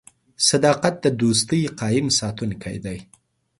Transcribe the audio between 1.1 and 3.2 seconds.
دوستۍ قایم ساتونکی دی.